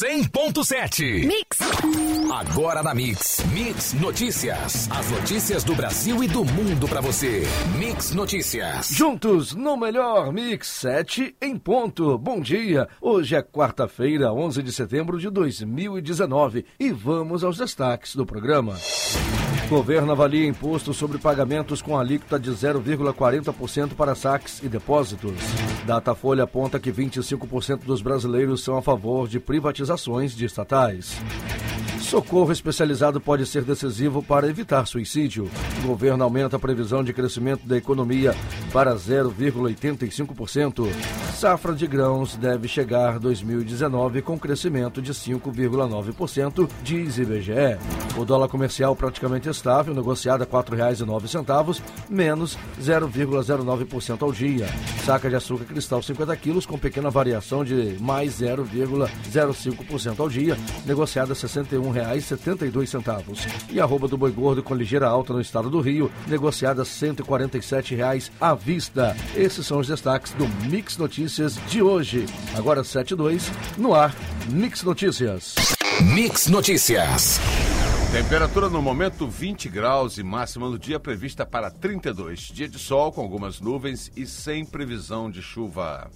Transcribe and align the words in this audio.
100.7. 0.00 1.26
Mix. 1.26 1.58
Agora 2.32 2.84
na 2.84 2.94
Mix. 2.94 3.44
Mix 3.52 3.94
Notícias. 3.94 4.88
As 4.92 5.10
notícias 5.10 5.64
do 5.64 5.74
Brasil 5.74 6.22
e 6.22 6.28
do 6.28 6.44
mundo 6.44 6.86
pra 6.86 7.00
você. 7.00 7.42
Mix 7.76 8.12
Notícias. 8.12 8.90
Juntos 8.90 9.56
no 9.56 9.76
melhor 9.76 10.32
Mix 10.32 10.68
7 10.68 11.34
em 11.42 11.58
ponto. 11.58 12.16
Bom 12.16 12.40
dia. 12.40 12.88
Hoje 13.00 13.34
é 13.34 13.42
quarta-feira, 13.42 14.32
11 14.32 14.62
de 14.62 14.72
setembro 14.72 15.18
de 15.18 15.28
2019 15.30 16.64
e 16.78 16.92
vamos 16.92 17.42
aos 17.42 17.58
destaques 17.58 18.14
do 18.14 18.24
programa. 18.24 18.78
Governo 19.68 20.12
avalia 20.12 20.46
imposto 20.46 20.94
sobre 20.94 21.18
pagamentos 21.18 21.82
com 21.82 21.98
alíquota 21.98 22.40
de 22.40 22.50
0,40% 22.50 23.94
para 23.94 24.14
saques 24.14 24.62
e 24.62 24.68
depósitos. 24.68 25.34
Datafolha 25.84 26.44
aponta 26.44 26.80
que 26.80 26.90
25% 26.90 27.84
dos 27.84 28.00
brasileiros 28.00 28.64
são 28.64 28.78
a 28.78 28.82
favor 28.82 29.28
de 29.28 29.38
privatizações 29.38 30.34
de 30.34 30.46
estatais. 30.46 31.18
Socorro 32.00 32.50
especializado 32.50 33.20
pode 33.20 33.44
ser 33.44 33.62
decisivo 33.62 34.22
para 34.22 34.48
evitar 34.48 34.86
suicídio. 34.86 35.50
O 35.84 35.88
governo 35.88 36.24
aumenta 36.24 36.56
a 36.56 36.58
previsão 36.58 37.04
de 37.04 37.12
crescimento 37.12 37.66
da 37.66 37.76
economia 37.76 38.34
para 38.72 38.94
0,85%. 38.94 40.88
Safra 41.34 41.72
de 41.72 41.86
grãos 41.86 42.36
deve 42.36 42.66
chegar 42.66 43.18
2019 43.18 44.22
com 44.22 44.38
crescimento 44.38 45.00
de 45.00 45.14
5,9%, 45.14 46.68
diz 46.82 47.18
IBGE. 47.18 47.78
O 48.16 48.24
dólar 48.24 48.48
comercial 48.48 48.96
praticamente 48.96 49.48
estável, 49.48 49.94
negociado 49.94 50.42
a 50.42 50.44
R$ 50.44 50.50
4,09, 50.50 51.80
menos 52.10 52.58
0,09% 52.80 54.22
ao 54.22 54.32
dia. 54.32 54.66
Saca 55.04 55.30
de 55.30 55.36
açúcar 55.36 55.64
cristal 55.64 56.02
50 56.02 56.36
quilos 56.36 56.66
com 56.66 56.76
pequena 56.76 57.08
variação 57.10 57.64
de 57.64 57.96
mais 58.00 58.40
0,05% 58.40 60.18
ao 60.18 60.28
dia, 60.28 60.58
negociada 60.84 61.32
a 61.32 61.36
R$ 61.36 61.40
61,72. 61.40 63.46
E 63.70 63.80
a 63.80 63.84
roupa 63.84 64.08
do 64.08 64.18
boi 64.18 64.32
gordo 64.32 64.60
com 64.62 64.74
ligeira 64.74 65.06
alta 65.06 65.32
no 65.32 65.40
estado 65.40 65.70
do 65.70 65.80
Rio, 65.80 66.10
negociada 66.26 66.82
a 66.82 66.84
R$ 66.84 66.90
147,00 66.90 68.32
à 68.40 68.57
vista. 68.58 69.16
Esses 69.34 69.66
são 69.66 69.78
os 69.78 69.86
destaques 69.86 70.32
do 70.32 70.46
Mix 70.68 70.96
Notícias 70.98 71.58
de 71.68 71.82
hoje. 71.82 72.26
Agora 72.54 72.84
72 72.84 73.50
no 73.76 73.94
ar, 73.94 74.14
Mix 74.50 74.82
Notícias. 74.82 75.54
Mix 76.00 76.46
Notícias. 76.48 77.40
Temperatura 78.10 78.70
no 78.70 78.80
momento 78.80 79.28
20 79.28 79.68
graus 79.68 80.16
e 80.16 80.22
máxima 80.22 80.66
no 80.66 80.78
dia 80.78 80.98
prevista 80.98 81.44
para 81.44 81.70
32. 81.70 82.40
Dia 82.40 82.66
de 82.66 82.78
sol 82.78 83.12
com 83.12 83.20
algumas 83.20 83.60
nuvens 83.60 84.10
e 84.16 84.24
sem 84.24 84.64
previsão 84.64 85.30
de 85.30 85.42
chuva. 85.42 86.10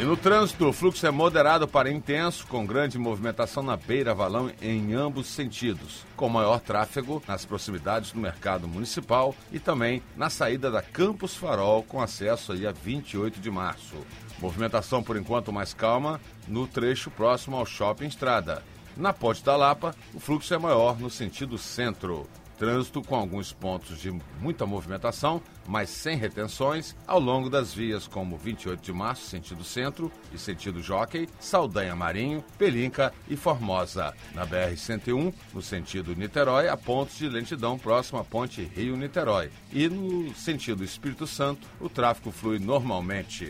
E 0.00 0.02
no 0.02 0.16
trânsito, 0.16 0.66
o 0.66 0.72
fluxo 0.72 1.06
é 1.06 1.10
moderado 1.10 1.68
para 1.68 1.90
intenso, 1.90 2.46
com 2.46 2.64
grande 2.64 2.98
movimentação 2.98 3.62
na 3.62 3.76
beira 3.76 4.14
valão 4.14 4.50
em 4.62 4.94
ambos 4.94 5.26
sentidos, 5.26 6.06
com 6.16 6.26
maior 6.26 6.58
tráfego 6.58 7.22
nas 7.28 7.44
proximidades 7.44 8.12
do 8.12 8.18
mercado 8.18 8.66
municipal 8.66 9.34
e 9.52 9.58
também 9.58 10.02
na 10.16 10.30
saída 10.30 10.70
da 10.70 10.80
Campos 10.80 11.36
Farol, 11.36 11.82
com 11.82 12.00
acesso 12.00 12.52
aí 12.52 12.66
a 12.66 12.72
28 12.72 13.40
de 13.40 13.50
março. 13.50 13.94
Movimentação 14.38 15.02
por 15.02 15.18
enquanto 15.18 15.52
mais 15.52 15.74
calma 15.74 16.18
no 16.48 16.66
trecho 16.66 17.10
próximo 17.10 17.58
ao 17.58 17.66
Shopping 17.66 18.06
Estrada. 18.06 18.62
Na 18.96 19.12
Ponte 19.12 19.42
da 19.44 19.56
Lapa, 19.56 19.94
o 20.14 20.20
fluxo 20.20 20.52
é 20.52 20.58
maior 20.58 20.98
no 20.98 21.10
sentido 21.10 21.56
centro. 21.56 22.26
Trânsito 22.58 23.02
com 23.02 23.14
alguns 23.14 23.52
pontos 23.52 23.98
de 23.98 24.10
muita 24.40 24.66
movimentação, 24.66 25.40
mas 25.70 25.88
sem 25.88 26.16
retenções, 26.16 26.96
ao 27.06 27.20
longo 27.20 27.48
das 27.48 27.72
vias 27.72 28.08
como 28.08 28.36
28 28.36 28.82
de 28.82 28.92
março, 28.92 29.26
sentido 29.26 29.62
centro 29.62 30.10
e 30.34 30.38
sentido 30.38 30.82
Jockey, 30.82 31.28
Saldanha 31.38 31.94
Marinho, 31.94 32.44
Pelinca 32.58 33.12
e 33.28 33.36
Formosa. 33.36 34.12
Na 34.34 34.44
BR-101, 34.44 35.32
no 35.54 35.62
sentido 35.62 36.16
Niterói, 36.16 36.68
há 36.68 36.76
pontos 36.76 37.16
de 37.16 37.28
lentidão 37.28 37.78
próximo 37.78 38.18
à 38.18 38.24
ponte 38.24 38.68
Rio-Niterói. 38.74 39.50
E 39.72 39.88
no 39.88 40.34
sentido 40.34 40.82
Espírito 40.82 41.24
Santo, 41.24 41.68
o 41.80 41.88
tráfego 41.88 42.32
flui 42.32 42.58
normalmente. 42.58 43.48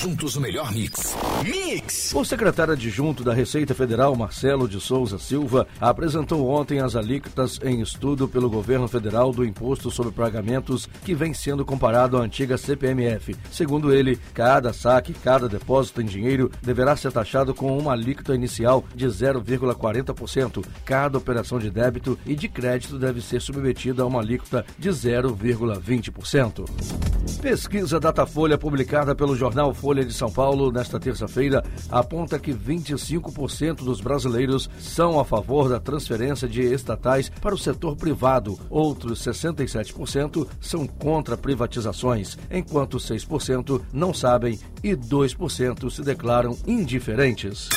Juntos 0.00 0.36
o 0.36 0.40
melhor 0.40 0.72
mix. 0.72 1.14
Mix! 1.44 2.14
O 2.14 2.24
secretário 2.24 2.72
adjunto 2.72 3.22
da 3.22 3.34
Receita 3.34 3.74
Federal, 3.74 4.16
Marcelo 4.16 4.66
de 4.66 4.80
Souza 4.80 5.18
Silva, 5.18 5.66
apresentou 5.78 6.48
ontem 6.48 6.80
as 6.80 6.96
alíquotas 6.96 7.60
em 7.62 7.82
estudo 7.82 8.26
pelo 8.26 8.48
governo 8.48 8.88
federal 8.88 9.32
do 9.32 9.44
imposto 9.44 9.90
sobre 9.90 10.12
pagamentos 10.12 10.88
que 11.04 11.14
vem 11.14 11.25
sendo 11.32 11.64
comparado 11.64 12.16
à 12.16 12.20
antiga 12.20 12.58
CPMF. 12.58 13.36
Segundo 13.50 13.92
ele, 13.92 14.18
cada 14.34 14.72
saque, 14.72 15.14
cada 15.14 15.48
depósito 15.48 16.00
em 16.00 16.06
dinheiro 16.06 16.50
deverá 16.62 16.96
ser 16.96 17.12
taxado 17.12 17.54
com 17.54 17.76
uma 17.76 17.92
alíquota 17.92 18.34
inicial 18.34 18.84
de 18.94 19.06
0,40%. 19.06 20.64
Cada 20.84 21.18
operação 21.18 21.58
de 21.58 21.70
débito 21.70 22.18
e 22.26 22.34
de 22.34 22.48
crédito 22.48 22.98
deve 22.98 23.20
ser 23.20 23.40
submetida 23.40 24.02
a 24.02 24.06
uma 24.06 24.20
alíquota 24.20 24.64
de 24.78 24.90
0,20%. 24.90 27.05
Pesquisa 27.36 28.00
Datafolha 28.00 28.58
publicada 28.58 29.14
pelo 29.14 29.36
jornal 29.36 29.72
Folha 29.72 30.04
de 30.04 30.12
São 30.12 30.30
Paulo 30.30 30.72
nesta 30.72 30.98
terça-feira 30.98 31.62
aponta 31.90 32.38
que 32.38 32.52
25% 32.52 33.76
dos 33.84 34.00
brasileiros 34.00 34.68
são 34.78 35.20
a 35.20 35.24
favor 35.24 35.68
da 35.68 35.78
transferência 35.78 36.48
de 36.48 36.62
estatais 36.62 37.28
para 37.28 37.54
o 37.54 37.58
setor 37.58 37.96
privado. 37.96 38.58
Outros 38.68 39.24
67% 39.24 40.46
são 40.60 40.86
contra 40.86 41.36
privatizações, 41.36 42.36
enquanto 42.50 42.98
6% 42.98 43.80
não 43.92 44.12
sabem 44.12 44.58
e 44.82 44.94
2% 44.94 45.90
se 45.90 46.02
declaram 46.02 46.56
indiferentes. 46.66 47.68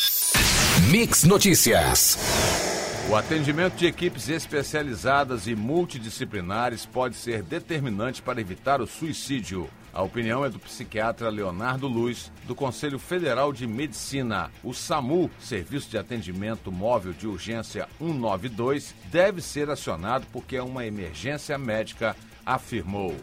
Mix 0.89 1.23
Notícias. 1.23 2.68
O 3.09 3.15
atendimento 3.15 3.73
de 3.73 3.87
equipes 3.87 4.29
especializadas 4.29 5.47
e 5.47 5.55
multidisciplinares 5.55 6.85
pode 6.85 7.15
ser 7.15 7.41
determinante 7.41 8.21
para 8.21 8.39
evitar 8.39 8.81
o 8.81 8.85
suicídio. 8.85 9.67
A 9.91 10.03
opinião 10.03 10.45
é 10.45 10.49
do 10.49 10.59
psiquiatra 10.59 11.27
Leonardo 11.27 11.87
Luz, 11.87 12.31
do 12.45 12.53
Conselho 12.53 12.99
Federal 12.99 13.51
de 13.51 13.65
Medicina. 13.65 14.51
O 14.63 14.75
SAMU, 14.75 15.31
Serviço 15.39 15.89
de 15.89 15.97
Atendimento 15.97 16.71
Móvel 16.71 17.11
de 17.11 17.25
Urgência 17.25 17.89
192, 17.97 18.93
deve 19.05 19.41
ser 19.41 19.71
acionado 19.71 20.27
porque 20.31 20.55
é 20.55 20.61
uma 20.61 20.85
emergência 20.85 21.57
médica, 21.57 22.15
afirmou. 22.45 23.15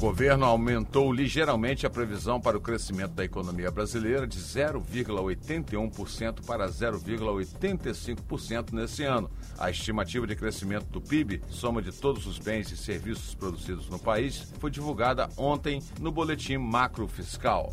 governo 0.00 0.46
aumentou 0.46 1.12
ligeiramente 1.12 1.86
a 1.86 1.90
previsão 1.90 2.40
para 2.40 2.56
o 2.56 2.60
crescimento 2.60 3.10
da 3.10 3.22
economia 3.22 3.70
brasileira 3.70 4.26
de 4.26 4.38
0,81% 4.38 6.42
para 6.46 6.66
0,85% 6.66 8.72
nesse 8.72 9.04
ano. 9.04 9.30
A 9.58 9.70
estimativa 9.70 10.26
de 10.26 10.34
crescimento 10.34 10.86
do 10.86 11.02
PIB, 11.02 11.42
soma 11.50 11.82
de 11.82 11.92
todos 11.92 12.26
os 12.26 12.38
bens 12.38 12.72
e 12.72 12.78
serviços 12.78 13.34
produzidos 13.34 13.90
no 13.90 13.98
país, 13.98 14.50
foi 14.58 14.70
divulgada 14.70 15.28
ontem 15.36 15.82
no 16.00 16.10
Boletim 16.10 16.56
Macro 16.56 17.06
Fiscal. 17.06 17.70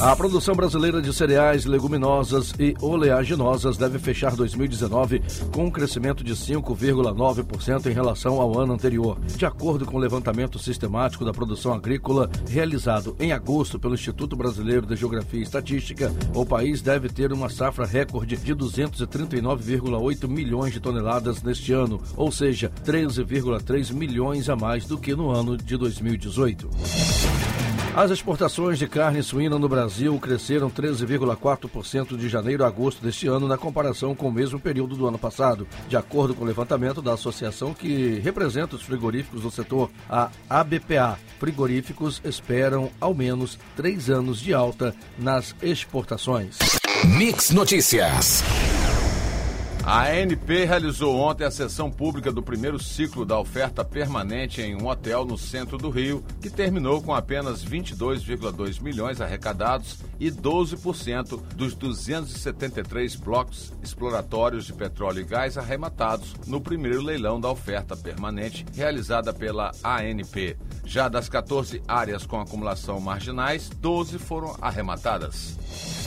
A 0.00 0.14
produção 0.14 0.54
brasileira 0.54 1.02
de 1.02 1.12
cereais, 1.12 1.64
leguminosas 1.64 2.54
e 2.60 2.76
oleaginosas 2.80 3.76
deve 3.76 3.98
fechar 3.98 4.36
2019 4.36 5.20
com 5.52 5.64
um 5.64 5.70
crescimento 5.70 6.22
de 6.22 6.36
5,9% 6.36 7.86
em 7.86 7.92
relação 7.92 8.40
ao 8.40 8.56
ano 8.56 8.74
anterior, 8.74 9.18
de 9.20 9.44
acordo 9.44 9.79
com 9.86 9.96
o 9.96 10.00
levantamento 10.00 10.58
sistemático 10.58 11.24
da 11.24 11.32
produção 11.32 11.72
agrícola 11.72 12.30
realizado 12.48 13.16
em 13.18 13.32
agosto 13.32 13.78
pelo 13.78 13.94
Instituto 13.94 14.36
Brasileiro 14.36 14.86
de 14.86 14.96
Geografia 14.96 15.40
e 15.40 15.42
Estatística. 15.42 16.12
O 16.34 16.44
país 16.44 16.82
deve 16.82 17.08
ter 17.08 17.32
uma 17.32 17.48
safra 17.48 17.86
recorde 17.86 18.36
de 18.36 18.54
239,8 18.54 20.28
milhões 20.28 20.72
de 20.72 20.80
toneladas 20.80 21.42
neste 21.42 21.72
ano, 21.72 22.00
ou 22.16 22.30
seja, 22.30 22.70
13,3 22.84 23.92
milhões 23.92 24.48
a 24.48 24.56
mais 24.56 24.86
do 24.86 24.98
que 24.98 25.14
no 25.14 25.30
ano 25.30 25.56
de 25.56 25.76
2018. 25.76 27.69
As 27.94 28.10
exportações 28.10 28.78
de 28.78 28.86
carne 28.86 29.20
suína 29.20 29.58
no 29.58 29.68
Brasil 29.68 30.16
cresceram 30.20 30.70
13,4% 30.70 32.16
de 32.16 32.28
janeiro 32.28 32.64
a 32.64 32.68
agosto 32.68 33.02
deste 33.02 33.26
ano 33.26 33.48
na 33.48 33.58
comparação 33.58 34.14
com 34.14 34.28
o 34.28 34.32
mesmo 34.32 34.60
período 34.60 34.94
do 34.94 35.08
ano 35.08 35.18
passado, 35.18 35.66
de 35.88 35.96
acordo 35.96 36.32
com 36.32 36.44
o 36.44 36.46
levantamento 36.46 37.02
da 37.02 37.14
associação 37.14 37.74
que 37.74 38.20
representa 38.22 38.76
os 38.76 38.82
frigoríficos 38.82 39.42
do 39.42 39.50
setor, 39.50 39.90
a 40.08 40.30
ABPA. 40.48 41.18
Frigoríficos 41.40 42.20
esperam 42.24 42.90
ao 43.00 43.12
menos 43.12 43.58
três 43.74 44.08
anos 44.08 44.40
de 44.40 44.54
alta 44.54 44.94
nas 45.18 45.54
exportações. 45.60 46.58
Mix 47.04 47.50
Notícias. 47.50 48.44
A 49.82 50.02
ANP 50.02 50.66
realizou 50.66 51.16
ontem 51.16 51.44
a 51.44 51.50
sessão 51.50 51.90
pública 51.90 52.30
do 52.30 52.42
primeiro 52.42 52.78
ciclo 52.78 53.24
da 53.24 53.38
oferta 53.38 53.82
permanente 53.82 54.60
em 54.60 54.76
um 54.76 54.86
hotel 54.86 55.24
no 55.24 55.38
centro 55.38 55.78
do 55.78 55.88
Rio, 55.88 56.22
que 56.40 56.50
terminou 56.50 57.02
com 57.02 57.14
apenas 57.14 57.64
22,2 57.64 58.80
milhões 58.82 59.22
arrecadados 59.22 59.98
e 60.20 60.30
12% 60.30 61.40
dos 61.56 61.74
273 61.74 63.16
blocos 63.16 63.72
exploratórios 63.82 64.66
de 64.66 64.74
petróleo 64.74 65.20
e 65.20 65.24
gás 65.24 65.56
arrematados 65.56 66.34
no 66.46 66.60
primeiro 66.60 67.00
leilão 67.00 67.40
da 67.40 67.50
oferta 67.50 67.96
permanente 67.96 68.66
realizada 68.74 69.32
pela 69.32 69.72
ANP. 69.82 70.58
Já 70.84 71.08
das 71.08 71.28
14 71.28 71.82
áreas 71.88 72.26
com 72.26 72.38
acumulação 72.38 73.00
marginais, 73.00 73.70
12 73.70 74.18
foram 74.18 74.54
arrematadas. 74.60 75.99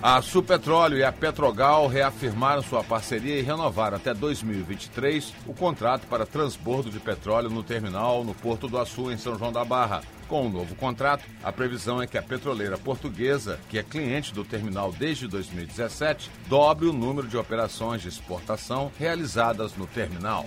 A 0.00 0.22
Supetróleo 0.22 0.96
e 0.96 1.02
a 1.02 1.10
Petrogal 1.10 1.88
reafirmaram 1.88 2.62
sua 2.62 2.84
parceria 2.84 3.36
e 3.36 3.42
renovaram 3.42 3.96
até 3.96 4.14
2023 4.14 5.34
o 5.44 5.52
contrato 5.52 6.06
para 6.06 6.24
transbordo 6.24 6.88
de 6.88 7.00
petróleo 7.00 7.50
no 7.50 7.64
terminal 7.64 8.22
no 8.22 8.32
Porto 8.32 8.68
do 8.68 8.78
Açu, 8.78 9.10
em 9.10 9.18
São 9.18 9.36
João 9.36 9.50
da 9.50 9.64
Barra. 9.64 10.02
Com 10.28 10.46
o 10.46 10.50
novo 10.50 10.74
contrato, 10.74 11.24
a 11.42 11.50
previsão 11.50 12.02
é 12.02 12.06
que 12.06 12.18
a 12.18 12.22
petroleira 12.22 12.76
portuguesa, 12.76 13.58
que 13.70 13.78
é 13.78 13.82
cliente 13.82 14.34
do 14.34 14.44
terminal 14.44 14.92
desde 14.92 15.26
2017, 15.26 16.30
dobre 16.46 16.86
o 16.86 16.92
número 16.92 17.26
de 17.26 17.38
operações 17.38 18.02
de 18.02 18.08
exportação 18.08 18.92
realizadas 18.98 19.74
no 19.74 19.86
terminal. 19.86 20.44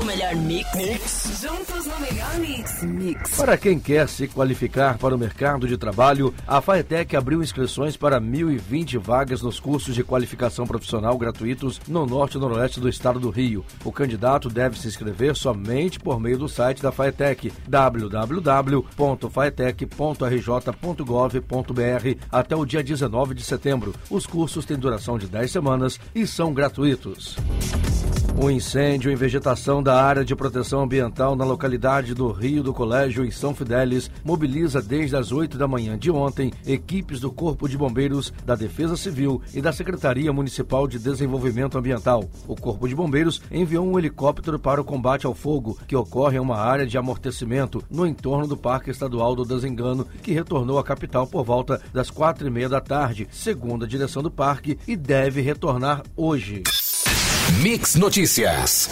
O 0.00 0.04
melhor 0.04 0.36
mix. 0.36 0.72
mix. 0.76 1.40
Juntos 1.42 1.86
no 1.86 1.98
melhor 1.98 2.34
mix. 2.38 2.82
Mix. 2.84 3.36
Para 3.36 3.56
quem 3.56 3.80
quer 3.80 4.08
se 4.08 4.28
qualificar 4.28 4.98
para 4.98 5.16
o 5.16 5.18
mercado 5.18 5.66
de 5.66 5.76
trabalho, 5.76 6.32
a 6.46 6.60
Faetec 6.60 7.16
abriu 7.16 7.42
inscrições 7.42 7.96
para 7.96 8.20
1.020 8.20 9.00
vagas 9.00 9.42
nos 9.42 9.58
cursos 9.58 9.96
de 9.96 10.04
qualificação 10.04 10.64
profissional 10.64 11.18
gratuitos 11.18 11.80
no 11.88 12.06
norte 12.06 12.36
e 12.36 12.40
noroeste 12.40 12.78
do 12.78 12.88
estado 12.88 13.18
do 13.18 13.30
Rio. 13.30 13.64
O 13.84 13.90
candidato 13.90 14.48
deve 14.48 14.78
se 14.78 14.86
inscrever 14.86 15.34
somente 15.34 15.98
por 15.98 16.20
meio 16.20 16.38
do 16.38 16.48
site 16.48 16.80
da 16.80 16.92
Faetec, 16.92 17.52
www 17.66 18.84
www.faetec.rj.gov.br 19.28 22.18
até 22.30 22.56
o 22.56 22.64
dia 22.64 22.82
19 22.82 23.34
de 23.34 23.42
setembro. 23.42 23.94
Os 24.10 24.26
cursos 24.26 24.64
têm 24.64 24.76
duração 24.76 25.18
de 25.18 25.26
10 25.26 25.50
semanas 25.50 26.00
e 26.14 26.26
são 26.26 26.52
gratuitos. 26.52 27.36
Um 28.36 28.50
incêndio 28.50 29.12
em 29.12 29.14
vegetação 29.14 29.80
da 29.80 30.02
área 30.02 30.24
de 30.24 30.34
proteção 30.34 30.82
ambiental 30.82 31.36
na 31.36 31.44
localidade 31.44 32.14
do 32.14 32.32
Rio 32.32 32.64
do 32.64 32.74
Colégio, 32.74 33.24
em 33.24 33.30
São 33.30 33.54
Fidélis, 33.54 34.10
mobiliza 34.24 34.82
desde 34.82 35.14
as 35.14 35.30
8 35.30 35.56
da 35.56 35.68
manhã 35.68 35.96
de 35.96 36.10
ontem 36.10 36.52
equipes 36.66 37.20
do 37.20 37.30
Corpo 37.30 37.68
de 37.68 37.78
Bombeiros, 37.78 38.32
da 38.44 38.56
Defesa 38.56 38.96
Civil 38.96 39.40
e 39.54 39.62
da 39.62 39.72
Secretaria 39.72 40.32
Municipal 40.32 40.88
de 40.88 40.98
Desenvolvimento 40.98 41.78
Ambiental. 41.78 42.28
O 42.48 42.56
Corpo 42.56 42.88
de 42.88 42.94
Bombeiros 42.94 43.40
enviou 43.52 43.86
um 43.86 43.96
helicóptero 43.96 44.58
para 44.58 44.80
o 44.80 44.84
combate 44.84 45.26
ao 45.26 45.34
fogo, 45.34 45.78
que 45.86 45.94
ocorre 45.94 46.36
em 46.36 46.40
uma 46.40 46.56
área 46.56 46.86
de 46.86 46.98
amortecimento 46.98 47.84
no 47.88 48.04
entorno 48.04 48.48
do 48.48 48.56
Parque 48.56 48.90
Estadual 48.90 49.36
do 49.36 49.44
Desengano, 49.44 50.08
que 50.24 50.32
retornou 50.32 50.80
à 50.80 50.82
capital 50.82 51.24
por 51.24 51.44
volta 51.44 51.80
das 51.92 52.10
quatro 52.10 52.48
e 52.48 52.50
meia 52.50 52.68
da 52.68 52.80
tarde, 52.80 53.28
segundo 53.30 53.84
a 53.84 53.88
direção 53.88 54.24
do 54.24 54.30
parque, 54.30 54.76
e 54.88 54.96
deve 54.96 55.40
retornar 55.40 56.02
hoje. 56.16 56.64
Mix 57.62 57.94
Notícias. 57.94 58.88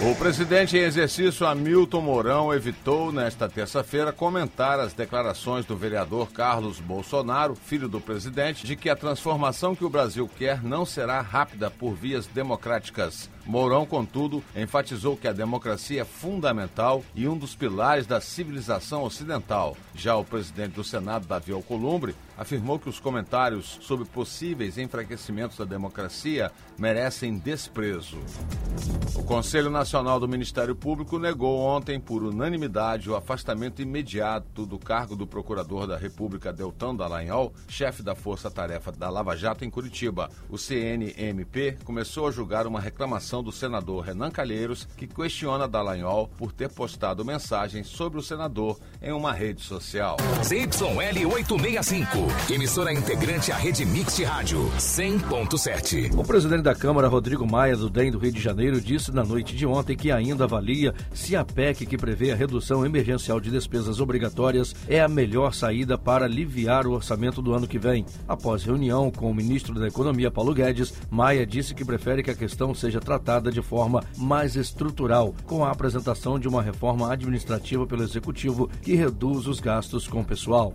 O 0.00 0.14
presidente 0.16 0.76
em 0.76 0.80
exercício 0.80 1.46
Hamilton 1.46 2.00
Mourão 2.00 2.52
evitou, 2.52 3.12
nesta 3.12 3.48
terça-feira, 3.48 4.12
comentar 4.12 4.80
as 4.80 4.92
declarações 4.92 5.64
do 5.64 5.76
vereador 5.76 6.30
Carlos 6.32 6.80
Bolsonaro, 6.80 7.54
filho 7.54 7.88
do 7.88 8.00
presidente, 8.00 8.66
de 8.66 8.74
que 8.74 8.90
a 8.90 8.96
transformação 8.96 9.74
que 9.74 9.84
o 9.84 9.90
Brasil 9.90 10.28
quer 10.36 10.62
não 10.62 10.84
será 10.84 11.20
rápida 11.20 11.70
por 11.70 11.94
vias 11.94 12.26
democráticas. 12.26 13.30
Mourão, 13.44 13.84
contudo, 13.84 14.42
enfatizou 14.56 15.16
que 15.16 15.28
a 15.28 15.32
democracia 15.32 16.02
é 16.02 16.04
fundamental 16.04 17.04
e 17.14 17.28
um 17.28 17.36
dos 17.36 17.54
pilares 17.54 18.06
da 18.06 18.20
civilização 18.20 19.02
ocidental. 19.02 19.76
Já 19.94 20.16
o 20.16 20.24
presidente 20.24 20.74
do 20.74 20.84
Senado, 20.84 21.26
Davi 21.26 21.52
Alcolumbre, 21.52 22.14
afirmou 22.42 22.78
que 22.78 22.88
os 22.88 22.98
comentários 22.98 23.78
sobre 23.80 24.04
possíveis 24.04 24.76
enfraquecimentos 24.76 25.56
da 25.56 25.64
democracia 25.64 26.50
merecem 26.76 27.38
desprezo. 27.38 28.18
O 29.14 29.22
Conselho 29.22 29.70
Nacional 29.70 30.18
do 30.18 30.26
Ministério 30.26 30.74
Público 30.74 31.18
negou 31.18 31.60
ontem, 31.60 32.00
por 32.00 32.22
unanimidade, 32.22 33.08
o 33.08 33.14
afastamento 33.14 33.80
imediato 33.80 34.66
do 34.66 34.78
cargo 34.78 35.14
do 35.14 35.26
Procurador 35.26 35.86
da 35.86 35.96
República 35.96 36.52
Deltan 36.52 36.96
Dallagnol, 36.96 37.52
chefe 37.68 38.02
da 38.02 38.14
Força 38.14 38.50
Tarefa 38.50 38.90
da 38.90 39.08
Lava 39.08 39.36
Jato 39.36 39.64
em 39.64 39.70
Curitiba. 39.70 40.28
O 40.48 40.58
CNMP 40.58 41.78
começou 41.84 42.26
a 42.26 42.30
julgar 42.32 42.66
uma 42.66 42.80
reclamação 42.80 43.42
do 43.42 43.52
senador 43.52 44.04
Renan 44.04 44.30
Calheiros, 44.30 44.88
que 44.96 45.06
questiona 45.06 45.68
Dallagnol 45.68 46.28
por 46.36 46.52
ter 46.52 46.68
postado 46.68 47.24
mensagens 47.24 47.86
sobre 47.86 48.18
o 48.18 48.22
senador 48.22 48.80
em 49.00 49.12
uma 49.12 49.32
rede 49.32 49.60
social. 49.60 50.16
ZYL 50.42 51.28
865, 51.32 52.31
emissora 52.50 52.92
integrante 52.92 53.50
à 53.50 53.56
rede 53.56 53.84
Mix 53.84 54.16
de 54.16 54.24
Rádio, 54.24 54.70
100.7. 54.78 56.18
O 56.18 56.24
presidente 56.24 56.62
da 56.62 56.74
Câmara, 56.74 57.08
Rodrigo 57.08 57.46
Maia, 57.50 57.76
do 57.76 57.88
DEM 57.88 58.10
do 58.10 58.18
Rio 58.18 58.32
de 58.32 58.40
Janeiro, 58.40 58.80
disse 58.80 59.10
na 59.10 59.24
noite 59.24 59.56
de 59.56 59.66
ontem 59.66 59.96
que 59.96 60.10
ainda 60.10 60.44
avalia 60.44 60.94
se 61.14 61.34
a 61.34 61.44
PEC 61.44 61.86
que 61.86 61.96
prevê 61.96 62.30
a 62.30 62.36
redução 62.36 62.84
emergencial 62.84 63.40
de 63.40 63.50
despesas 63.50 64.00
obrigatórias 64.00 64.74
é 64.88 65.00
a 65.00 65.08
melhor 65.08 65.54
saída 65.54 65.96
para 65.96 66.26
aliviar 66.26 66.86
o 66.86 66.92
orçamento 66.92 67.40
do 67.40 67.54
ano 67.54 67.66
que 67.66 67.78
vem. 67.78 68.04
Após 68.28 68.64
reunião 68.64 69.10
com 69.10 69.30
o 69.30 69.34
ministro 69.34 69.78
da 69.78 69.88
Economia, 69.88 70.30
Paulo 70.30 70.54
Guedes, 70.54 70.92
Maia 71.10 71.46
disse 71.46 71.74
que 71.74 71.84
prefere 71.84 72.22
que 72.22 72.30
a 72.30 72.36
questão 72.36 72.74
seja 72.74 73.00
tratada 73.00 73.50
de 73.50 73.62
forma 73.62 74.02
mais 74.16 74.56
estrutural, 74.56 75.34
com 75.46 75.64
a 75.64 75.70
apresentação 75.70 76.38
de 76.38 76.48
uma 76.48 76.62
reforma 76.62 77.12
administrativa 77.12 77.86
pelo 77.86 78.02
Executivo 78.02 78.68
que 78.82 78.94
reduz 78.94 79.46
os 79.46 79.60
gastos 79.60 80.06
com 80.06 80.20
o 80.20 80.24
pessoal. 80.24 80.74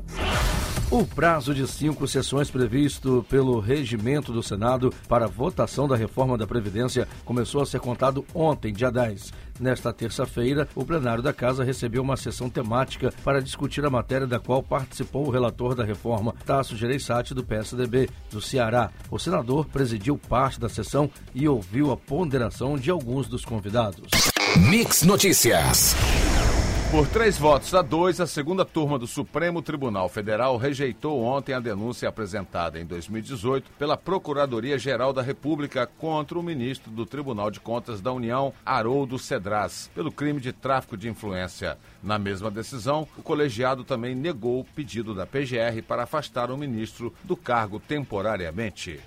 O 0.90 1.06
prazo 1.06 1.54
de 1.54 1.68
cinco 1.68 2.08
sessões 2.08 2.50
previsto 2.50 3.26
pelo 3.30 3.60
regimento 3.60 4.32
do 4.32 4.42
Senado 4.42 4.94
para 5.10 5.28
votação 5.28 5.86
da 5.86 5.98
reforma 5.98 6.38
da 6.38 6.48
Previdência 6.48 7.06
começou 7.26 7.62
a 7.62 7.66
ser 7.66 7.82
contado 7.82 8.26
ontem, 8.34 8.72
dia 8.72 8.90
10. 8.90 9.34
Nesta 9.60 9.92
terça-feira, 9.92 10.66
o 10.74 10.86
plenário 10.86 11.22
da 11.22 11.34
Casa 11.34 11.62
recebeu 11.62 12.02
uma 12.02 12.16
sessão 12.16 12.50
temática 12.50 13.14
para 13.22 13.42
discutir 13.42 13.86
a 13.86 13.90
matéria 13.90 14.26
da 14.26 14.40
qual 14.40 14.64
participou 14.64 15.28
o 15.28 15.30
relator 15.30 15.76
da 15.76 15.84
reforma, 15.84 16.34
Tasso 16.46 16.78
Gereissati, 16.78 17.34
do 17.34 17.44
PSDB, 17.44 18.10
do 18.32 18.40
Ceará. 18.40 18.90
O 19.12 19.20
senador 19.20 19.66
presidiu 19.66 20.18
parte 20.18 20.58
da 20.58 20.70
sessão 20.70 21.10
e 21.36 21.50
ouviu 21.50 21.92
a 21.92 21.98
ponderação 21.98 22.78
de 22.78 22.90
alguns 22.90 23.28
dos 23.28 23.44
convidados. 23.44 24.08
Mix 24.56 25.04
Notícias. 25.04 25.96
Por 26.90 27.06
três 27.06 27.38
votos 27.38 27.76
a 27.76 27.82
dois, 27.82 28.22
a 28.22 28.26
segunda 28.26 28.64
turma 28.64 28.98
do 28.98 29.06
Supremo 29.06 29.62
Tribunal 29.62 30.08
Federal 30.08 30.56
rejeitou 30.56 31.22
ontem 31.22 31.52
a 31.52 31.60
denúncia 31.60 32.08
apresentada 32.08 32.80
em 32.80 32.86
2018 32.86 33.72
pela 33.78 33.98
Procuradoria-Geral 33.98 35.12
da 35.12 35.22
República 35.22 35.86
contra 35.86 36.40
o 36.40 36.44
ministro 36.44 36.90
do 36.90 37.06
Tribunal 37.06 37.52
de 37.52 37.60
Contas 37.60 38.00
da 38.00 38.14
União, 38.14 38.54
Haroldo 38.66 39.20
Cedras, 39.20 39.92
pelo 39.94 40.14
crime 40.14 40.40
de 40.40 40.54
tráfico 40.54 40.96
de 40.96 41.10
influência. 41.10 41.78
Na 42.02 42.18
mesma 42.18 42.50
decisão, 42.50 43.06
o 43.18 43.22
colegiado 43.22 43.84
também 43.84 44.16
negou 44.16 44.62
o 44.62 44.66
pedido 44.66 45.14
da 45.14 45.26
PGR 45.26 45.84
para 45.86 46.04
afastar 46.04 46.50
o 46.50 46.58
ministro 46.58 47.14
do 47.22 47.36
cargo 47.36 47.82
temporariamente. 47.82 49.02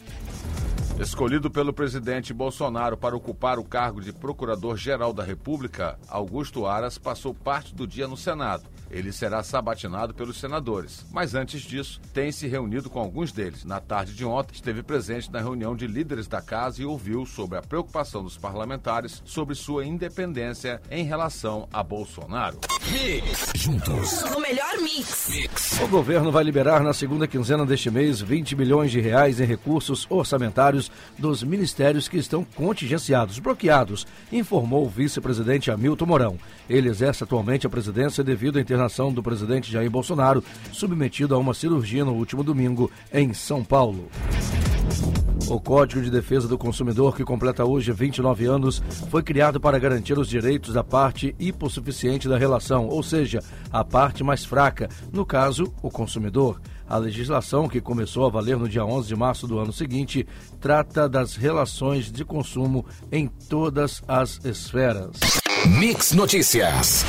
Escolhido 1.01 1.51
pelo 1.51 1.73
presidente 1.73 2.35
Bolsonaro 2.35 2.95
para 2.95 3.17
ocupar 3.17 3.59
o 3.59 3.65
cargo 3.65 4.03
de 4.03 4.13
Procurador-Geral 4.13 5.15
da 5.15 5.25
República, 5.25 5.99
Augusto 6.07 6.67
Aras 6.67 6.99
passou 6.99 7.33
parte 7.33 7.75
do 7.75 7.87
dia 7.87 8.07
no 8.07 8.19
Senado. 8.19 8.65
Ele 8.91 9.13
será 9.13 9.43
sabatinado 9.43 10.13
pelos 10.13 10.39
senadores, 10.39 11.07
mas 11.13 11.35
antes 11.35 11.63
disso, 11.63 12.01
tem 12.13 12.33
se 12.33 12.49
reunido 12.49 12.91
com 12.91 12.99
alguns 12.99 13.33
deles. 13.33 13.65
Na 13.65 13.81
tarde 13.81 14.15
de 14.15 14.25
ontem, 14.25 14.55
esteve 14.55 14.83
presente 14.83 15.31
na 15.31 15.41
reunião 15.41 15.77
de 15.77 15.87
líderes 15.87 16.27
da 16.27 16.43
casa 16.43 16.83
e 16.83 16.85
ouviu 16.85 17.25
sobre 17.25 17.59
a 17.59 17.63
preocupação 17.63 18.25
dos 18.25 18.37
parlamentares 18.37 19.23
sobre 19.25 19.55
sua 19.55 19.87
independência 19.87 20.81
em 20.91 21.05
relação 21.05 21.69
a 21.73 21.83
Bolsonaro. 21.83 22.59
Mix. 22.91 23.53
Juntos. 23.55 24.23
No 24.31 24.41
melhor 24.41 24.79
mix. 24.83 25.29
mix. 25.31 25.81
O 25.81 25.89
governo 25.89 26.33
vai 26.33 26.43
liberar 26.43 26.83
na 26.83 26.93
segunda 26.93 27.29
quinzena 27.29 27.65
deste 27.65 27.91
mês 27.91 28.21
20 28.21 28.57
milhões 28.57 28.91
de 28.91 29.01
reais 29.01 29.39
em 29.39 29.45
recursos 29.45 30.07
orçamentários 30.11 30.91
dos 31.17 31.43
ministérios 31.43 32.09
que 32.09 32.17
estão 32.17 32.45
contingenciados, 32.45 33.39
bloqueados, 33.39 34.07
informou 34.33 34.87
o 34.87 34.89
vice-presidente 34.89 35.71
Hamilton 35.71 36.07
Mourão. 36.07 36.39
Ele 36.69 36.89
exerce 36.89 37.23
atualmente 37.23 37.67
a 37.67 37.71
presidência 37.71 38.25
devido 38.25 38.59
à 38.59 38.61
internação 38.81 39.13
do 39.13 39.23
presidente 39.23 39.71
Jair 39.71 39.91
Bolsonaro, 39.91 40.43
submetido 40.73 41.35
a 41.35 41.39
uma 41.39 41.53
cirurgia 41.53 42.05
no 42.05 42.15
último 42.15 42.43
domingo 42.43 42.91
em 43.13 43.35
São 43.35 43.63
Paulo. 43.63 44.09
O 45.49 45.61
Código 45.61 46.01
de 46.01 46.11
Defesa 46.11 46.49
do 46.49 46.57
Consumidor, 46.57 47.15
que 47.15 47.25
completa 47.25 47.65
hoje 47.65 47.93
29 47.93 48.47
anos, 48.47 48.83
foi 49.11 49.23
criado 49.23 49.61
para 49.61 49.79
garantir 49.79 50.17
os 50.17 50.29
direitos 50.29 50.73
da 50.73 50.83
parte 50.83 51.35
hipossuficiente 51.39 52.29
da 52.29 52.39
relação, 52.39 52.87
ou 52.87 53.03
seja, 53.03 53.41
a 53.71 53.85
parte 53.85 54.25
mais 54.25 54.45
fraca, 54.45 54.89
no 55.13 55.27
caso, 55.27 55.73
o 55.83 55.91
consumidor. 55.91 56.61
A 56.89 56.97
legislação, 56.97 57.69
que 57.69 57.81
começou 57.81 58.27
a 58.27 58.31
valer 58.31 58.57
no 58.57 58.69
dia 58.69 58.85
11 58.85 59.09
de 59.09 59.17
março 59.17 59.47
do 59.47 59.59
ano 59.59 59.73
seguinte, 59.73 60.27
trata 60.61 61.09
das 61.09 61.37
relações 61.37 62.11
de 62.11 62.25
consumo 62.25 62.87
em 63.13 63.29
todas 63.49 64.03
as 64.09 64.41
esferas. 64.45 65.11
Mix 65.67 66.13
Notícias. 66.13 67.05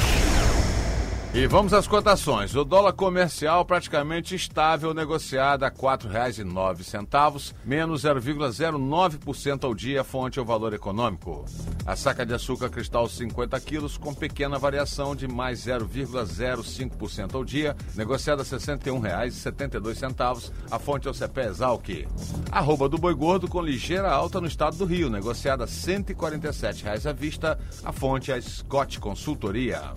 E 1.34 1.48
vamos 1.48 1.72
às 1.72 1.88
cotações. 1.88 2.54
O 2.56 2.66
dólar 2.66 2.92
comercial 2.92 3.64
praticamente 3.64 4.36
estável, 4.36 4.94
negociado 4.94 5.64
a 5.64 5.70
R$ 5.70 5.76
4,09, 5.76 7.54
menos 7.64 8.04
0,09% 8.04 9.64
ao 9.64 9.74
dia, 9.74 10.04
fonte 10.04 10.40
ao 10.40 10.46
valor 10.46 10.74
econômico. 10.74 11.46
A 11.86 11.96
saca 11.96 12.26
de 12.26 12.34
açúcar 12.34 12.70
cristal 12.70 13.08
50 13.08 13.58
quilos, 13.62 13.96
com 13.96 14.14
pequena 14.14 14.60
variação 14.60 15.16
de 15.16 15.26
mais 15.26 15.66
0,05% 15.66 17.34
ao 17.34 17.46
dia, 17.46 17.78
negociada 17.96 18.42
a 18.42 18.46
R$ 18.46 18.52
61,72, 18.52 20.52
a 20.70 20.78
fonte 20.78 21.08
ao 21.08 21.14
CPE 21.14 21.48
Exalc. 21.48 21.88
Arroba 22.52 22.90
do 22.90 22.98
boi 22.98 23.14
gordo 23.14 23.48
com 23.48 23.62
ligeira 23.62 24.12
alta 24.12 24.42
no 24.42 24.48
estado 24.48 24.76
do 24.76 24.84
Rio, 24.84 25.10
negociada 25.10 25.64
a 25.64 25.68
R$ 25.68 25.72
147,00 25.72 27.10
à 27.10 27.14
vista, 27.14 27.58
a 27.86 27.94
fonte 27.94 28.34
a 28.34 28.42
Scott 28.42 29.00
Consultoria. 29.00 29.94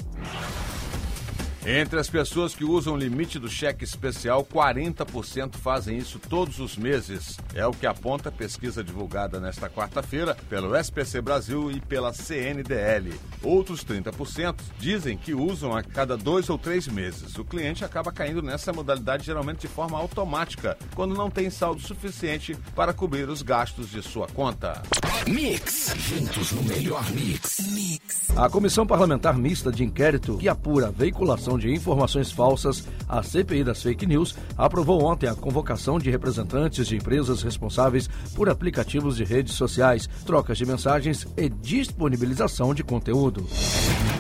Entre 1.66 1.98
as 1.98 2.10
pessoas 2.10 2.54
que 2.54 2.62
usam 2.62 2.92
o 2.92 2.96
limite 2.96 3.38
do 3.38 3.48
cheque 3.48 3.84
especial, 3.84 4.44
40% 4.44 5.56
fazem 5.56 5.96
isso 5.96 6.18
todos 6.18 6.60
os 6.60 6.76
meses. 6.76 7.38
É 7.54 7.66
o 7.66 7.70
que 7.70 7.86
aponta 7.86 8.28
a 8.28 8.32
pesquisa 8.32 8.84
divulgada 8.84 9.40
nesta 9.40 9.70
quarta-feira 9.70 10.36
pelo 10.50 10.76
SPC 10.76 11.22
Brasil 11.22 11.70
e 11.70 11.80
pela 11.80 12.12
CNDL. 12.12 13.18
Outros 13.42 13.82
30% 13.82 14.56
dizem 14.78 15.16
que 15.16 15.32
usam 15.32 15.74
a 15.74 15.82
cada 15.82 16.18
dois 16.18 16.50
ou 16.50 16.58
três 16.58 16.86
meses. 16.86 17.38
O 17.38 17.44
cliente 17.46 17.82
acaba 17.82 18.12
caindo 18.12 18.42
nessa 18.42 18.70
modalidade 18.70 19.24
geralmente 19.24 19.60
de 19.60 19.68
forma 19.68 19.96
automática, 19.96 20.76
quando 20.94 21.14
não 21.14 21.30
tem 21.30 21.48
saldo 21.48 21.80
suficiente 21.80 22.54
para 22.76 22.92
cobrir 22.92 23.26
os 23.30 23.40
gastos 23.40 23.88
de 23.88 24.02
sua 24.02 24.26
conta. 24.28 24.82
Mix. 25.26 25.94
Juntos 25.96 26.52
no 26.52 26.62
melhor 26.64 27.10
mix. 27.12 27.58
Mix. 27.72 28.30
A 28.36 28.48
Comissão 28.50 28.86
Parlamentar 28.86 29.38
Mista 29.38 29.72
de 29.72 29.82
Inquérito, 29.82 30.36
que 30.36 30.48
apura 30.48 30.88
a 30.88 30.90
veiculação 30.90 31.58
de 31.58 31.72
informações 31.72 32.30
falsas, 32.30 32.86
a 33.08 33.22
CPI 33.22 33.64
das 33.64 33.82
Fake 33.82 34.04
News, 34.06 34.36
aprovou 34.56 35.02
ontem 35.02 35.26
a 35.26 35.34
convocação 35.34 35.98
de 35.98 36.10
representantes 36.10 36.86
de 36.86 36.96
empresas 36.96 37.42
responsáveis 37.42 38.08
por 38.34 38.50
aplicativos 38.50 39.16
de 39.16 39.24
redes 39.24 39.54
sociais, 39.54 40.08
trocas 40.26 40.58
de 40.58 40.66
mensagens 40.66 41.26
e 41.38 41.48
disponibilização 41.48 42.74
de 42.74 42.84
conteúdo. 42.84 43.46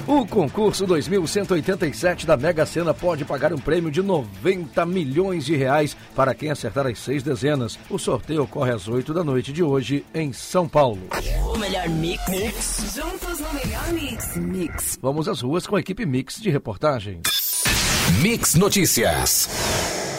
O 0.06 0.26
concurso 0.26 0.86
2187 0.86 2.26
da 2.26 2.36
Mega 2.36 2.66
Sena 2.66 2.92
pode 2.92 3.24
pagar 3.24 3.54
um 3.54 3.58
prêmio 3.58 3.90
de 3.90 4.02
90 4.02 4.84
milhões 4.84 5.46
de 5.46 5.56
reais 5.56 5.96
para 6.14 6.34
quem 6.34 6.50
acertar 6.50 6.86
as 6.86 6.98
seis 6.98 7.22
dezenas. 7.22 7.78
O 7.88 7.98
sorteio 7.98 8.42
ocorre 8.42 8.70
às 8.70 8.86
8 8.86 9.14
da 9.14 9.24
noite 9.24 9.50
de 9.50 9.62
hoje 9.62 10.04
em 10.14 10.30
São 10.30 10.68
Paulo. 10.68 11.00
O 11.50 11.56
melhor 11.56 11.88
mix. 11.88 12.28
mix. 12.28 12.94
Juntos 12.94 13.40
no 13.40 13.54
melhor 13.54 13.92
mix. 13.94 14.36
Mix. 14.36 14.98
Vamos 15.00 15.26
às 15.26 15.40
ruas 15.40 15.66
com 15.66 15.74
a 15.74 15.80
equipe 15.80 16.04
Mix 16.04 16.38
de 16.38 16.50
reportagem. 16.50 17.22
Mix 18.20 18.56
Notícias. 18.56 19.48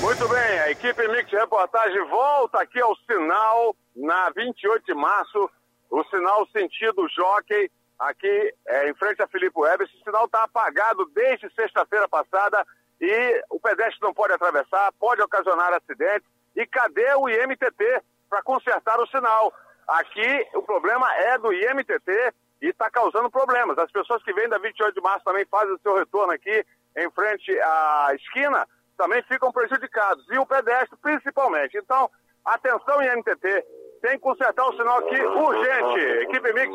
Muito 0.02 0.28
bem, 0.28 0.60
a 0.62 0.72
equipe 0.72 1.08
Mix 1.10 1.30
de 1.30 1.36
reportagem 1.36 2.04
volta 2.10 2.60
aqui 2.60 2.82
ao 2.82 2.96
sinal 3.06 3.76
na 3.96 4.32
28 4.36 4.84
de 4.84 4.96
março. 4.96 5.48
O 5.92 6.04
sinal 6.06 6.48
sentido 6.52 7.08
Jockey, 7.16 7.70
aqui 8.00 8.54
é, 8.68 8.90
em 8.90 8.94
frente 8.96 9.22
a 9.22 9.28
Felipe 9.28 9.60
Web. 9.60 9.84
Esse 9.84 10.04
sinal 10.04 10.26
está 10.26 10.44
apagado 10.44 11.06
desde 11.14 11.50
sexta-feira 11.54 12.08
passada 12.08 12.66
e 13.00 13.44
o 13.50 13.60
pedestre 13.60 14.00
não 14.02 14.14
pode 14.14 14.34
atravessar, 14.34 14.92
pode 15.00 15.22
ocasionar 15.22 15.74
acidentes. 15.74 16.28
E 16.56 16.66
cadê 16.66 17.14
o 17.16 17.28
IMTT 17.30 18.02
para 18.30 18.42
consertar 18.44 19.00
o 19.00 19.08
sinal? 19.08 19.54
Aqui 19.88 20.48
o 20.56 20.64
problema 20.64 21.14
é 21.16 21.38
do 21.38 21.54
IMTT 21.54 22.34
e 22.62 22.70
está 22.70 22.90
causando 22.90 23.30
problemas. 23.30 23.78
As 23.78 23.92
pessoas 23.92 24.24
que 24.24 24.34
vêm 24.34 24.50
da 24.50 24.58
28 24.58 24.94
de 24.94 25.02
março 25.02 25.26
também 25.26 25.46
fazem 25.46 25.74
o 25.74 25.80
seu 25.80 25.96
retorno 25.96 26.34
aqui 26.34 26.66
em 26.96 27.12
frente 27.12 27.52
à 27.60 28.10
esquina 28.16 28.66
também 28.98 29.22
ficam 29.24 29.52
prejudicados. 29.52 30.26
E 30.32 30.38
o 30.38 30.46
pedestre 30.46 30.98
principalmente. 31.02 31.78
Então, 31.78 32.10
atenção 32.46 33.02
IMTT, 33.02 33.66
tem 34.02 34.12
que 34.12 34.20
consertar 34.20 34.66
o 34.68 34.78
sinal 34.78 35.00
aqui 35.00 35.22
urgente. 35.22 36.00
Equipe 36.24 36.54
Mix 36.54 36.74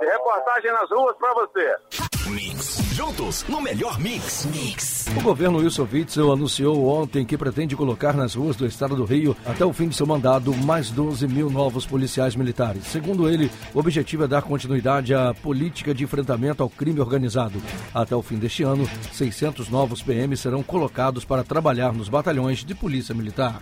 de 0.00 0.06
reportagem 0.06 0.72
nas 0.72 0.90
ruas 0.90 1.16
para 1.16 1.34
você. 1.34 1.76
Mix. 2.30 2.78
Juntos 2.94 3.44
no 3.48 3.60
melhor 3.60 3.98
mix. 3.98 4.46
Mix. 4.46 5.06
O 5.18 5.22
governo 5.22 5.58
Wilson 5.58 5.86
Witzel 5.92 6.32
anunciou 6.32 6.86
ontem 6.86 7.24
que 7.24 7.36
pretende 7.36 7.76
colocar 7.76 8.14
nas 8.14 8.34
ruas 8.34 8.56
do 8.56 8.66
estado 8.66 8.96
do 8.96 9.04
Rio, 9.04 9.36
até 9.44 9.64
o 9.64 9.72
fim 9.72 9.88
de 9.88 9.96
seu 9.96 10.06
mandado, 10.06 10.54
mais 10.54 10.90
12 10.90 11.26
mil 11.28 11.50
novos 11.50 11.84
policiais 11.84 12.34
militares. 12.34 12.84
Segundo 12.86 13.28
ele, 13.28 13.50
o 13.74 13.78
objetivo 13.78 14.24
é 14.24 14.28
dar 14.28 14.42
continuidade 14.42 15.14
à 15.14 15.34
política 15.34 15.92
de 15.92 16.04
enfrentamento 16.04 16.62
ao 16.62 16.70
crime 16.70 17.00
organizado. 17.00 17.60
Até 17.92 18.16
o 18.16 18.22
fim 18.22 18.36
deste 18.36 18.62
ano, 18.62 18.88
600 19.12 19.68
novos 19.68 20.02
PMs 20.02 20.40
serão 20.40 20.62
colocados 20.62 21.24
para 21.24 21.44
trabalhar 21.44 21.92
nos 21.92 22.08
batalhões 22.08 22.64
de 22.64 22.74
polícia 22.74 23.14
militar. 23.14 23.60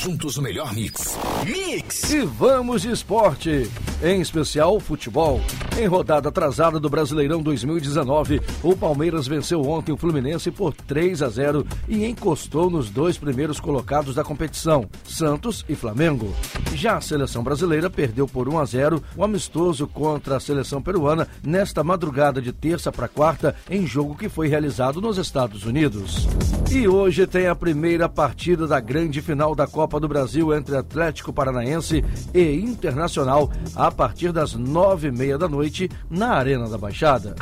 Juntos 0.01 0.35
o 0.37 0.41
melhor 0.41 0.73
mix. 0.73 1.15
Mix! 1.45 1.90
E 2.09 2.21
vamos 2.25 2.83
de 2.83 2.91
esporte, 2.91 3.69
em 4.03 4.19
especial 4.19 4.79
futebol. 4.79 5.39
Em 5.79 5.85
rodada 5.85 6.29
atrasada 6.29 6.79
do 6.79 6.89
Brasileirão 6.89 7.41
2019, 7.41 8.41
o 8.63 8.75
Palmeiras 8.75 9.27
venceu 9.27 9.61
ontem 9.61 9.91
o 9.91 9.97
Fluminense 9.97 10.49
por 10.49 10.73
3 10.73 11.21
a 11.21 11.29
0 11.29 11.65
e 11.87 12.05
encostou 12.05 12.69
nos 12.69 12.89
dois 12.89 13.17
primeiros 13.17 13.59
colocados 13.59 14.15
da 14.15 14.23
competição, 14.23 14.89
Santos 15.03 15.63
e 15.69 15.75
Flamengo. 15.75 16.33
Já 16.73 16.97
a 16.97 17.01
seleção 17.01 17.43
brasileira 17.43 17.89
perdeu 17.89 18.27
por 18.27 18.49
1 18.49 18.59
a 18.59 18.65
0 18.65 19.03
o 19.15 19.23
amistoso 19.23 19.87
contra 19.87 20.37
a 20.37 20.39
seleção 20.39 20.81
peruana 20.81 21.27
nesta 21.43 21.83
madrugada 21.83 22.41
de 22.41 22.51
terça 22.51 22.91
para 22.91 23.07
quarta, 23.07 23.55
em 23.69 23.85
jogo 23.85 24.15
que 24.15 24.29
foi 24.29 24.47
realizado 24.47 24.99
nos 24.99 25.17
Estados 25.17 25.65
Unidos. 25.65 26.27
E 26.71 26.87
hoje 26.87 27.27
tem 27.27 27.47
a 27.47 27.55
primeira 27.55 28.07
partida 28.07 28.65
da 28.65 28.79
grande 28.79 29.21
final 29.21 29.53
da 29.53 29.67
Copa 29.67 29.99
do 29.99 30.07
Brasil 30.07 30.53
entre 30.53 30.75
Atlético 30.75 31.33
Paranaense 31.33 32.03
e 32.33 32.53
Internacional 32.55 33.51
a 33.75 33.90
partir 33.91 34.31
das 34.31 34.53
nove 34.53 35.07
e 35.07 35.11
meia 35.11 35.37
da 35.37 35.47
noite 35.47 35.89
na 36.09 36.35
Arena 36.35 36.69
da 36.69 36.77
Baixada. 36.77 37.35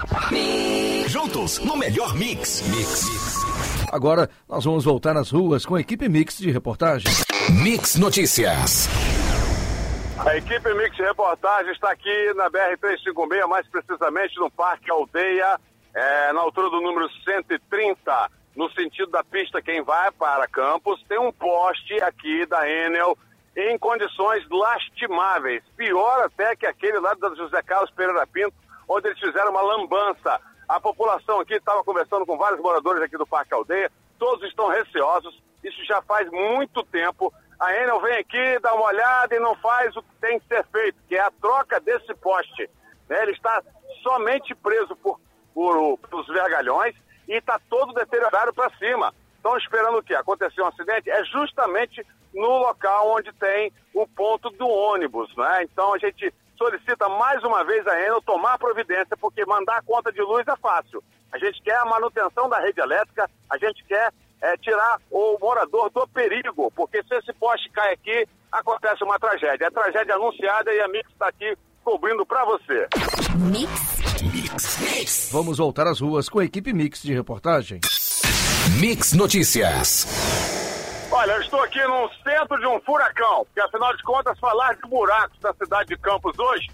Juntos 1.07 1.59
no 1.59 1.75
melhor 1.75 2.13
mix. 2.15 2.61
Mix. 2.69 3.39
Agora 3.91 4.29
nós 4.47 4.63
vamos 4.63 4.85
voltar 4.85 5.17
às 5.17 5.31
ruas 5.31 5.65
com 5.65 5.75
a 5.75 5.81
equipe 5.81 6.07
Mix 6.07 6.37
de 6.37 6.51
reportagem. 6.51 7.11
Mix 7.63 7.95
Notícias. 7.95 8.87
A 10.25 10.35
equipe 10.37 10.73
Mix 10.75 10.95
de 10.95 11.01
reportagem 11.01 11.71
está 11.71 11.91
aqui 11.91 12.33
na 12.35 12.49
BR-356, 12.49 13.47
mais 13.47 13.67
precisamente 13.67 14.37
no 14.37 14.51
Parque 14.51 14.91
Aldeia, 14.91 15.59
é, 15.93 16.33
na 16.33 16.41
altura 16.41 16.69
do 16.69 16.81
número 16.81 17.09
130, 17.23 18.29
no 18.55 18.69
sentido 18.71 19.09
da 19.09 19.23
pista 19.23 19.61
quem 19.61 19.81
vai 19.81 20.11
para 20.11 20.47
Campos. 20.47 21.03
Tem 21.07 21.17
um 21.17 21.31
poste 21.31 22.01
aqui 22.03 22.45
da 22.45 22.69
Enel 22.69 23.17
em 23.59 23.77
condições 23.77 24.47
lastimáveis, 24.49 25.63
pior 25.75 26.23
até 26.23 26.55
que 26.55 26.65
aquele 26.65 26.99
lá 26.99 27.13
da 27.15 27.33
José 27.35 27.61
Carlos 27.61 27.91
Pereira 27.91 28.25
Pinto, 28.25 28.53
onde 28.87 29.07
eles 29.07 29.19
fizeram 29.19 29.51
uma 29.51 29.61
lambança. 29.61 30.39
A 30.67 30.79
população 30.79 31.39
aqui 31.39 31.55
estava 31.55 31.83
conversando 31.83 32.25
com 32.25 32.37
vários 32.37 32.61
moradores 32.61 33.01
aqui 33.01 33.17
do 33.17 33.27
Parque 33.27 33.53
Aldeia, 33.53 33.91
todos 34.17 34.47
estão 34.47 34.67
receosos, 34.67 35.41
isso 35.63 35.83
já 35.85 36.01
faz 36.03 36.29
muito 36.31 36.83
tempo. 36.83 37.33
A 37.59 37.73
Enel 37.75 37.99
vem 37.99 38.17
aqui, 38.17 38.59
dá 38.61 38.73
uma 38.73 38.85
olhada 38.85 39.35
e 39.35 39.39
não 39.39 39.55
faz 39.55 39.95
o 39.97 40.01
que 40.01 40.15
tem 40.21 40.39
que 40.39 40.47
ser 40.47 40.65
feito, 40.67 40.97
que 41.07 41.15
é 41.15 41.21
a 41.21 41.31
troca 41.31 41.79
desse 41.81 42.13
poste. 42.15 42.69
Né? 43.09 43.21
Ele 43.23 43.31
está 43.31 43.61
somente 44.01 44.55
preso 44.55 44.95
por, 44.95 45.19
por, 45.53 45.97
por 45.97 46.19
os 46.21 46.27
vergalhões 46.27 46.95
e 47.27 47.33
está 47.33 47.59
todo 47.69 47.93
deteriorado 47.93 48.53
para 48.53 48.69
cima. 48.77 49.13
Estão 49.35 49.57
esperando 49.57 49.97
o 49.97 50.03
quê? 50.03 50.15
Acontecer 50.15 50.61
um 50.61 50.67
acidente? 50.67 51.09
É 51.09 51.23
justamente 51.25 52.05
no 52.33 52.57
local 52.59 53.15
onde 53.17 53.31
tem 53.33 53.71
o 53.93 54.07
ponto 54.07 54.49
do 54.51 54.67
ônibus, 54.67 55.29
né? 55.35 55.63
Então 55.63 55.93
a 55.93 55.97
gente 55.97 56.33
solicita 56.57 57.07
mais 57.07 57.43
uma 57.43 57.63
vez 57.63 57.87
a 57.87 57.99
Enel 57.99 58.21
tomar 58.21 58.57
providência, 58.57 59.15
porque 59.19 59.45
mandar 59.45 59.77
a 59.77 59.81
conta 59.81 60.11
de 60.11 60.21
luz 60.21 60.45
é 60.47 60.55
fácil. 60.57 61.03
A 61.31 61.37
gente 61.37 61.61
quer 61.61 61.77
a 61.77 61.85
manutenção 61.85 62.49
da 62.49 62.59
rede 62.59 62.81
elétrica, 62.81 63.29
a 63.49 63.57
gente 63.57 63.83
quer 63.85 64.11
é, 64.41 64.57
tirar 64.57 64.99
o 65.11 65.37
morador 65.39 65.89
do 65.89 66.07
perigo, 66.07 66.71
porque 66.75 67.03
se 67.03 67.15
esse 67.15 67.33
poste 67.33 67.69
cai 67.71 67.93
aqui, 67.93 68.27
acontece 68.51 69.03
uma 69.03 69.19
tragédia. 69.19 69.65
É 69.65 69.71
tragédia 69.71 70.15
anunciada 70.15 70.73
e 70.73 70.81
a 70.81 70.87
Mix 70.87 71.09
está 71.11 71.27
aqui 71.27 71.57
cobrindo 71.83 72.25
para 72.25 72.45
você. 72.45 72.87
Mix. 73.37 73.99
Mix. 74.21 74.79
Mix. 74.79 75.29
Vamos 75.31 75.57
voltar 75.57 75.87
às 75.87 75.99
ruas 75.99 76.27
com 76.27 76.39
a 76.39 76.45
equipe 76.45 76.73
Mix 76.73 77.01
de 77.01 77.13
reportagem. 77.13 77.79
Mix 78.79 79.13
Notícias. 79.13 80.58
Olha, 81.19 81.33
eu 81.33 81.41
estou 81.41 81.61
aqui 81.61 81.81
no 81.85 82.09
centro 82.23 82.57
de 82.61 82.65
um 82.65 82.79
furacão, 82.79 83.43
porque 83.43 83.59
afinal 83.59 83.93
de 83.93 84.01
contas, 84.03 84.39
falar 84.39 84.73
de 84.75 84.81
buracos 84.83 85.37
da 85.39 85.53
cidade 85.53 85.89
de 85.89 85.97
Campos 85.97 86.39
hoje 86.39 86.71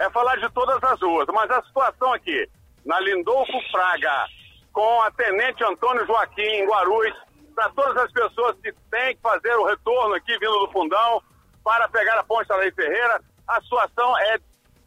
é 0.00 0.10
falar 0.10 0.34
de 0.38 0.50
todas 0.50 0.82
as 0.82 1.00
ruas. 1.00 1.28
Mas 1.32 1.48
a 1.48 1.62
situação 1.62 2.12
aqui, 2.12 2.50
na 2.84 2.98
Lindolfo 2.98 3.52
Fraga, 3.70 4.26
com 4.72 5.00
a 5.02 5.12
Tenente 5.12 5.62
Antônio 5.62 6.04
Joaquim, 6.06 6.42
em 6.42 6.66
Guarulhos, 6.66 7.16
para 7.54 7.70
todas 7.70 7.96
as 7.98 8.10
pessoas 8.10 8.56
que 8.60 8.72
têm 8.90 9.14
que 9.14 9.22
fazer 9.22 9.54
o 9.54 9.64
retorno 9.64 10.16
aqui 10.16 10.36
vindo 10.40 10.58
do 10.58 10.72
fundão 10.72 11.22
para 11.62 11.88
pegar 11.88 12.18
a 12.18 12.24
ponte 12.24 12.52
Lei 12.52 12.72
Ferreira, 12.72 13.22
a 13.46 13.62
situação 13.62 14.18
é 14.18 14.38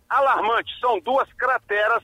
alarmante. 0.10 0.78
São 0.82 1.00
duas 1.00 1.32
crateras 1.32 2.04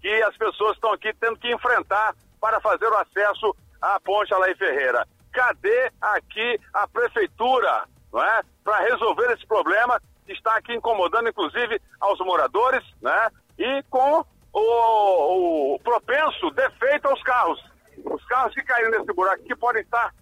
que 0.00 0.22
as 0.22 0.36
pessoas 0.36 0.76
estão 0.76 0.92
aqui 0.92 1.12
tendo 1.14 1.36
que 1.36 1.52
enfrentar 1.52 2.14
para 2.40 2.60
fazer 2.60 2.86
o 2.86 2.96
acesso 2.96 3.56
à 3.82 3.98
ponte 3.98 4.32
Alaí 4.32 4.54
Ferreira. 4.54 5.04
Cadê 5.34 5.90
aqui 6.00 6.60
a 6.72 6.86
prefeitura, 6.88 7.84
não 8.12 8.22
é? 8.22 8.42
Para 8.62 8.78
resolver 8.78 9.32
esse 9.32 9.46
problema 9.46 10.00
que 10.24 10.32
está 10.32 10.56
aqui 10.56 10.72
incomodando, 10.72 11.28
inclusive, 11.28 11.80
aos 12.00 12.18
moradores, 12.20 12.82
né? 13.02 13.30
E 13.58 13.82
com 13.90 14.24
o, 14.52 15.74
o 15.74 15.78
propenso 15.80 16.50
defeito 16.52 17.08
aos 17.08 17.22
carros. 17.22 17.62
Os 18.04 18.24
carros 18.26 18.54
que 18.54 18.62
caíram 18.62 18.92
nesse 18.92 19.12
buraco 19.12 19.42
aqui 19.42 19.54
podem 19.56 19.82
estar 19.82 20.14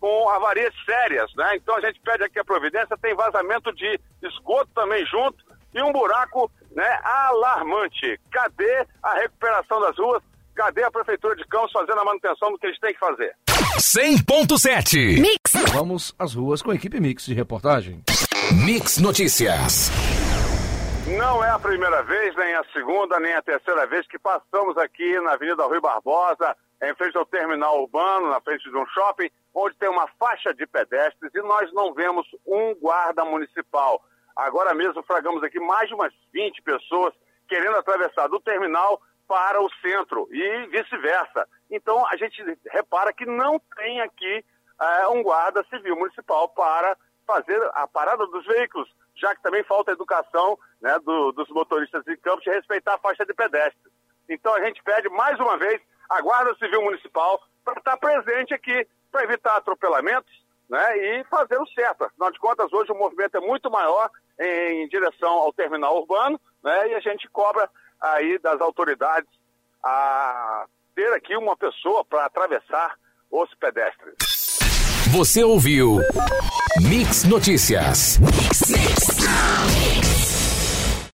com 0.00 0.28
avarias 0.30 0.74
sérias, 0.84 1.32
né? 1.36 1.56
Então 1.56 1.76
a 1.76 1.80
gente 1.80 2.00
pede 2.00 2.24
aqui 2.24 2.38
a 2.38 2.44
providência, 2.44 2.98
tem 3.00 3.14
vazamento 3.14 3.72
de 3.72 3.98
esgoto 4.22 4.70
também 4.74 5.04
junto 5.06 5.44
e 5.72 5.82
um 5.82 5.92
buraco, 5.92 6.50
né, 6.72 6.98
alarmante. 7.02 8.18
Cadê 8.30 8.86
a 9.02 9.14
recuperação 9.14 9.80
das 9.80 9.96
ruas? 9.98 10.22
Cadê 10.54 10.82
a 10.82 10.90
prefeitura 10.90 11.36
de 11.36 11.44
Campos 11.44 11.72
fazendo 11.72 12.00
a 12.00 12.04
manutenção 12.04 12.50
do 12.50 12.58
que 12.58 12.66
eles 12.66 12.80
têm 12.80 12.94
que 12.94 12.98
fazer? 12.98 13.36
100.7 13.78 15.20
Mix. 15.20 15.52
Vamos 15.74 16.14
às 16.18 16.34
ruas 16.34 16.62
com 16.62 16.70
a 16.70 16.74
equipe 16.74 16.98
Mix 16.98 17.26
de 17.26 17.34
reportagem. 17.34 18.02
Mix 18.64 18.96
Notícias. 18.96 19.90
Não 21.18 21.44
é 21.44 21.50
a 21.50 21.58
primeira 21.58 22.02
vez, 22.02 22.34
nem 22.36 22.54
a 22.54 22.64
segunda, 22.72 23.20
nem 23.20 23.34
a 23.34 23.42
terceira 23.42 23.86
vez 23.86 24.06
que 24.08 24.18
passamos 24.18 24.78
aqui 24.78 25.20
na 25.20 25.32
Avenida 25.32 25.66
Rui 25.66 25.78
Barbosa, 25.78 26.56
em 26.82 26.94
frente 26.94 27.18
ao 27.18 27.26
terminal 27.26 27.82
urbano, 27.82 28.30
na 28.30 28.40
frente 28.40 28.62
de 28.62 28.74
um 28.74 28.86
shopping, 28.86 29.28
onde 29.54 29.76
tem 29.76 29.90
uma 29.90 30.08
faixa 30.18 30.54
de 30.54 30.66
pedestres 30.66 31.30
e 31.34 31.42
nós 31.42 31.70
não 31.74 31.92
vemos 31.92 32.26
um 32.46 32.74
guarda 32.76 33.26
municipal. 33.26 34.02
Agora 34.34 34.72
mesmo 34.74 35.02
fragamos 35.02 35.42
aqui 35.42 35.60
mais 35.60 35.86
de 35.86 35.94
umas 35.94 36.14
20 36.32 36.62
pessoas 36.62 37.12
querendo 37.46 37.76
atravessar 37.76 38.26
do 38.28 38.40
terminal 38.40 39.00
para 39.26 39.60
o 39.60 39.70
centro 39.80 40.28
e 40.30 40.66
vice-versa. 40.68 41.48
Então 41.70 42.06
a 42.06 42.16
gente 42.16 42.42
repara 42.70 43.12
que 43.12 43.26
não 43.26 43.60
tem 43.76 44.00
aqui 44.00 44.44
é, 44.80 45.08
um 45.08 45.22
guarda 45.22 45.64
civil 45.70 45.96
municipal 45.96 46.48
para 46.50 46.96
fazer 47.26 47.60
a 47.74 47.86
parada 47.86 48.26
dos 48.26 48.46
veículos 48.46 48.88
já 49.16 49.34
que 49.34 49.42
também 49.42 49.64
falta 49.64 49.92
educação 49.92 50.58
né, 50.80 50.98
do, 51.00 51.32
dos 51.32 51.48
motoristas 51.48 52.04
de 52.04 52.16
campos 52.18 52.44
de 52.44 52.50
respeitar 52.50 52.94
a 52.94 52.98
faixa 52.98 53.24
de 53.24 53.34
pedestre. 53.34 53.90
Então 54.28 54.54
a 54.54 54.60
gente 54.64 54.82
pede 54.82 55.08
mais 55.08 55.38
uma 55.40 55.56
vez 55.56 55.80
a 56.08 56.20
Guarda 56.20 56.54
Civil 56.56 56.82
Municipal 56.82 57.42
para 57.64 57.78
estar 57.78 57.96
presente 57.96 58.54
aqui, 58.54 58.86
para 59.10 59.24
evitar 59.24 59.56
atropelamentos 59.56 60.30
né, 60.68 60.98
e 60.98 61.24
fazer 61.24 61.58
o 61.58 61.66
certo. 61.68 62.04
Afinal 62.04 62.30
de 62.30 62.38
contas, 62.38 62.72
hoje 62.72 62.92
o 62.92 62.98
movimento 62.98 63.36
é 63.36 63.40
muito 63.40 63.70
maior 63.70 64.10
em, 64.38 64.84
em 64.84 64.88
direção 64.88 65.30
ao 65.30 65.52
terminal 65.52 65.96
urbano 65.96 66.40
né, 66.62 66.88
e 66.88 66.94
a 66.94 67.00
gente 67.00 67.28
cobra 67.30 67.68
aí 68.00 68.38
das 68.38 68.60
autoridades 68.60 69.30
a 69.82 70.66
ter 70.94 71.12
aqui 71.14 71.36
uma 71.36 71.56
pessoa 71.56 72.04
para 72.04 72.26
atravessar 72.26 72.94
os 73.30 73.52
pedestres. 73.54 74.14
Você 75.12 75.44
ouviu 75.44 75.98
Mix 76.80 77.24
Notícias. 77.24 78.18
Mix, 78.18 78.70
mix, 78.70 79.18
mix. 79.18 80.15